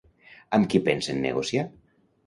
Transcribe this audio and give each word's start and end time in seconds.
Amb 0.59 0.71
qui 0.73 0.81
pensen 0.89 1.23
negociar? 1.29 1.71